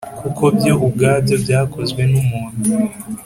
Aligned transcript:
Kuko 0.21 0.43
byo 0.57 0.73
ubwabyo 0.85 1.35
byakozwe 1.43 2.01
n’umuntu, 2.11 2.59